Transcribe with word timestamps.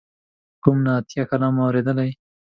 کوم 0.63 0.77
نعتیه 0.85 1.23
کلام 1.31 1.53
مو 1.55 1.61
اوریدلی. 1.67 2.09